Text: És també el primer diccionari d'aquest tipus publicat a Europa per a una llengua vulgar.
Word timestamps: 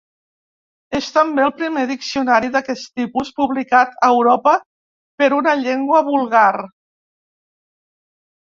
És 0.99 1.09
també 1.17 1.43
el 1.47 1.51
primer 1.59 1.83
diccionari 1.91 2.49
d'aquest 2.55 2.89
tipus 3.01 3.29
publicat 3.41 3.93
a 4.09 4.11
Europa 4.15 4.55
per 5.23 5.29
a 5.29 5.39
una 5.43 5.55
llengua 5.63 6.03
vulgar. 6.11 6.49